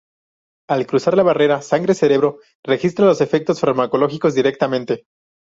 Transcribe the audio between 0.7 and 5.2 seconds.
Al cruzar la barrera sangre-cerebro, registra los efectos farmacológicos directamente.